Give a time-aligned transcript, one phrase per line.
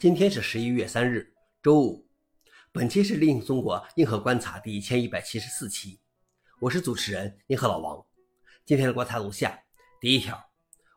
[0.00, 1.30] 今天是十一月三日，
[1.62, 2.06] 周五。
[2.72, 6.00] 本期是 Linux 中国硬核观察第一千一百七十四期，
[6.58, 8.02] 我是主持人硬核老王。
[8.64, 9.60] 今天的观察如下：
[10.00, 10.42] 第一条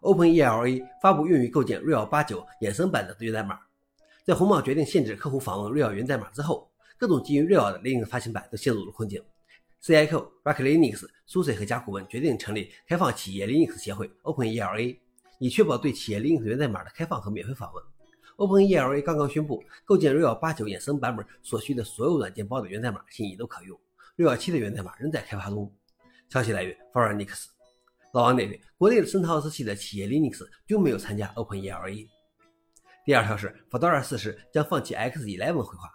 [0.04, 3.60] ，OpenELA 发布用于构建 RHEL 8.9衍生版的源代码。
[4.24, 9.22] 在红帽决定限制客户访问 RHEL 源代码之后，各种基于 RHEL 的 Linux 发行版都陷入了困境。
[9.82, 14.98] CIO、Rock Linux、SUSE 和甲骨文决定成立开放企业 Linux 协会 OpenELA，
[15.40, 17.84] 以确保对企业 Linux 源代码的开放和免费访问。
[18.38, 23.80] OpenELA 刚刚宣布，构建 RHEL 8.9衍生版本所需的所有软件包的源代码现已都可用
[24.18, 25.72] ，RHEL 7的源代码仍在开发中。
[26.30, 27.50] 消息来源 f o r e i g n i x
[28.12, 32.08] 老王点评：国内的生态系的企业 Linux 均没有参加 OpenELA。
[33.06, 35.92] 第二条是，Fedora 40将放弃 X11 绘画，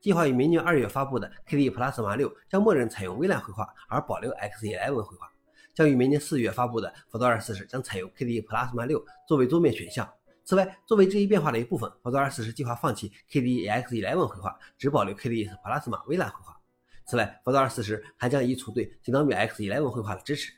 [0.00, 5.30] 计划于明年二月发布的 KDE Plasma 6将默认采用微软绘画，而保留 X11 绘画。
[5.72, 10.06] 将于明年四月发布的 Fedora 40将采用 KDE Plasma 6作为桌面选项。
[10.50, 16.60] 此外，作为这一变化的一部分，Fedora 40计划放弃 KDE X11 绘画，只保留 KDE Plasma 微软绘画。
[17.06, 20.52] 此外，Fedora 40还将移除对 Dynamic X11 绘画的支持。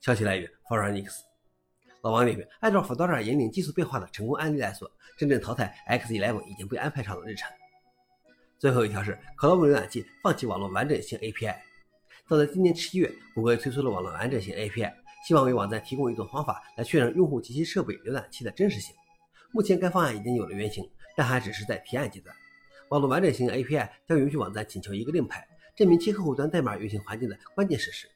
[0.00, 1.24] 消息来源 f o r e i g n i x
[2.00, 7.46] 老王点评：按照 Fedora 引领技术变化的成功案例来说，真正淘汰 X11 已经被安排上了日程。
[8.58, 11.54] 最后一条是 Chrome 浏览器放弃网络完整性 API。
[12.26, 14.90] 早在今年七月，谷歌推出了网络完整性 API，
[15.26, 18.96] 希望为网站提供一种方法来确认用户及其设备浏览器的真实性。
[19.50, 22.34] 目前该方案已经有了原型，但还只是在提案阶段。
[22.90, 28.08] 网络完整性 API 将允许网站请求一个令牌，证明其客户端代码运行环境的关键事实。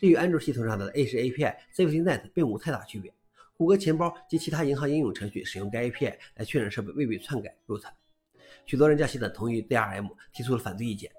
[0.00, 3.12] 这与安卓系统上的 Edge API、SafetyNet 并无太大区别。
[3.56, 7.82] 谷歌钱包及其他银行应用程序使用该 API 来确认设备未被篡改 root。
[8.66, 11.10] 许多人较系的同意 DRM，提出了反对意见。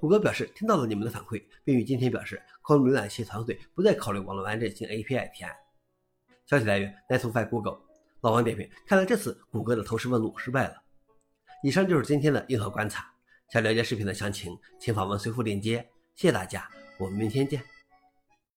[0.00, 5.54] 谷歌表示听到了你们的反馈，并于今天表示，Chrome 浏览器团队不再考虑网络完整性 API 提案。
[6.46, 7.78] 消息来源：Netflix Google。
[8.22, 10.82] 老王点评：看来这次谷歌的投石问路失败了。
[11.62, 13.12] 以上就是今天的硬核观察。
[13.50, 15.86] 想了解视频的详情，请访问随附链接。
[16.14, 17.71] 谢谢大家，我们明天见。